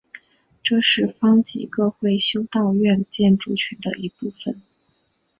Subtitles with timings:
[0.63, 4.55] 这是方济各会修道院建筑群的一部分。